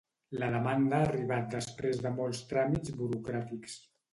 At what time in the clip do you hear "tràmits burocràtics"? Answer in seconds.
2.55-3.79